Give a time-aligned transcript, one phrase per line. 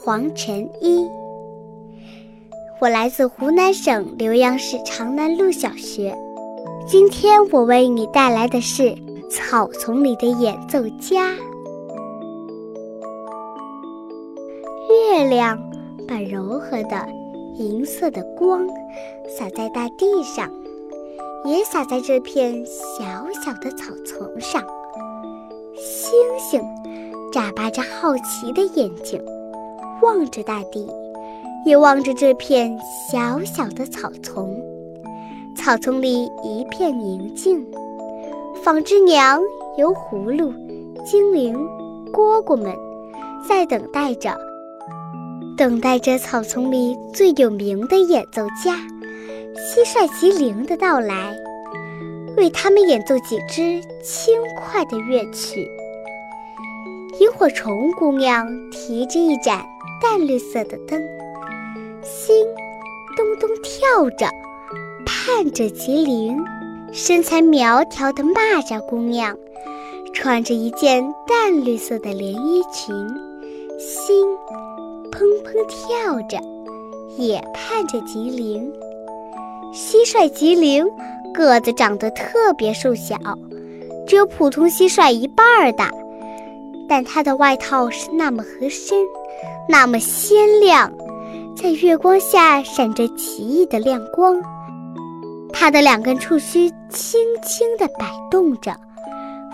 [0.00, 1.04] 黄晨一，
[2.80, 6.16] 我来自湖南省浏阳市长南路小学。
[6.86, 8.84] 今天我为你带来的是
[9.28, 11.30] 《草丛里的演奏家》。
[14.88, 15.58] 月亮
[16.06, 17.06] 把柔和的
[17.56, 18.66] 银色的光
[19.36, 20.48] 洒在大地上。
[21.44, 23.04] 也洒在这片小
[23.44, 24.62] 小的草丛上。
[25.76, 26.62] 星星
[27.32, 29.22] 眨巴着好奇的眼睛，
[30.02, 30.86] 望着大地，
[31.64, 32.78] 也望着这片
[33.10, 34.56] 小小的草丛。
[35.56, 37.66] 草丛里一片宁静。
[38.62, 39.40] 纺织娘、
[39.76, 40.52] 油葫芦、
[41.04, 41.56] 精灵、
[42.12, 42.74] 蝈蝈们
[43.48, 44.36] 在等待着，
[45.56, 48.74] 等待着草丛里最有名的演奏家。
[49.54, 51.34] 蟋蟀吉灵的到来，
[52.36, 55.68] 为他们演奏几支轻快的乐曲。
[57.20, 59.64] 萤火虫姑娘提着一盏
[60.00, 61.00] 淡绿色的灯，
[62.02, 62.44] 心
[63.16, 64.26] 咚咚跳着，
[65.04, 66.36] 盼着吉林。
[66.90, 69.36] 身材苗条的蚂蚱姑娘
[70.14, 72.94] 穿着一件淡绿色的连衣裙，
[73.78, 74.26] 心
[75.12, 76.38] 砰砰跳着，
[77.18, 78.72] 也盼着吉林。
[79.74, 80.86] 蟋蟀吉林
[81.34, 83.16] 个子长得特别瘦小，
[84.06, 85.92] 只有普通蟋蟀一半大，
[86.88, 88.98] 但它的外套是那么合身，
[89.68, 90.90] 那么鲜亮，
[91.54, 94.40] 在月光下闪着奇异的亮光。
[95.52, 98.72] 它的两根触须轻轻地摆动着，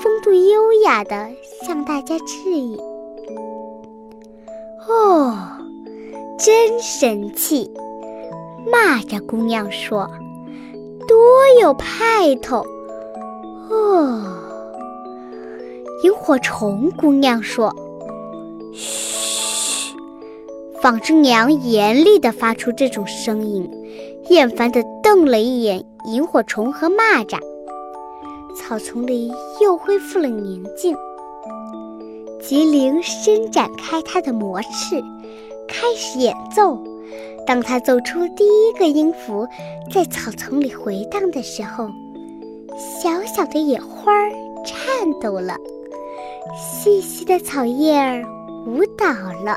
[0.00, 1.28] 风度优雅地
[1.62, 2.78] 向大家致意。
[4.88, 5.36] 哦，
[6.38, 7.70] 真神气！
[8.70, 10.10] 蚂蚱姑娘说
[11.08, 11.16] ：“多
[11.60, 12.64] 有派头！”
[13.70, 14.22] 哦，
[16.02, 17.74] 萤火虫姑娘说
[18.72, 19.96] ：“嘘！”
[20.82, 23.68] 纺织娘严厉地发出这种声音，
[24.28, 27.38] 厌烦地瞪了一眼萤火虫和蚂蚱。
[28.54, 30.94] 草丛里又恢复了宁静。
[32.42, 35.02] 吉灵伸展开它的魔翅，
[35.66, 36.78] 开始演奏。
[37.46, 39.46] 当他奏出第一个音符，
[39.92, 41.88] 在草丛里回荡的时候，
[43.00, 44.30] 小小的野花儿
[44.64, 45.56] 颤抖了，
[46.56, 48.24] 细细的草叶儿
[48.66, 49.06] 舞蹈
[49.44, 49.56] 了。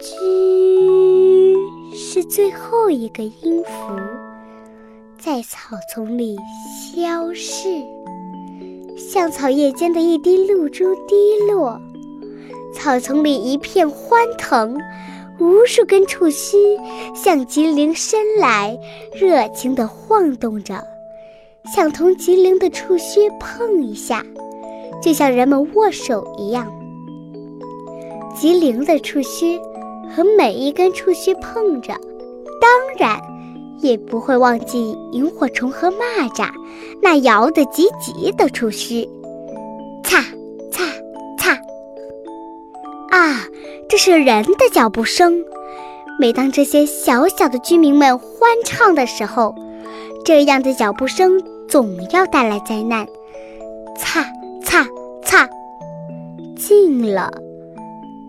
[0.00, 3.94] 吱，是最后一个音符，
[5.18, 6.36] 在草丛里
[6.94, 7.68] 消逝，
[8.98, 11.14] 像草叶间的一滴露珠滴
[11.50, 11.80] 落。
[12.74, 14.78] 草丛里一片欢腾。
[15.40, 16.56] 无数根触须
[17.12, 18.78] 向吉灵伸来，
[19.12, 20.80] 热情地晃动着，
[21.74, 24.24] 想同吉灵的触须碰一下，
[25.02, 26.70] 就像人们握手一样。
[28.36, 29.58] 吉灵的触须
[30.14, 31.94] 和每一根触须碰着，
[32.60, 33.20] 当然
[33.80, 36.48] 也不会忘记萤火虫和蚂蚱
[37.02, 39.08] 那摇得急急的触须，
[40.02, 40.20] 擦
[40.70, 40.84] 擦
[41.38, 41.52] 擦。
[43.10, 43.46] 啊！
[43.86, 45.44] 这是人的脚步声。
[46.18, 49.54] 每当这些小小的居民们欢唱的时候，
[50.24, 53.06] 这样的脚步声总要带来灾难。
[53.96, 54.24] 擦
[54.74, 54.84] 擦
[55.22, 55.48] 擦，
[56.56, 57.30] 近了，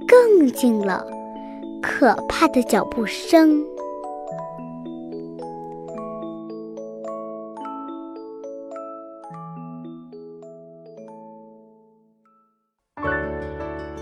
[0.07, 1.03] 更近了，
[1.81, 3.65] 可怕的脚步声。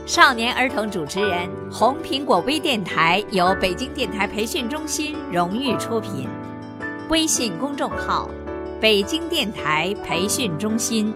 [0.06, 6.28] 少年儿童主持人，红苹果微电台由北京电台培训中心荣誉出品，
[7.10, 8.30] 微信公众号：
[8.82, 11.14] 北京电台培训中心。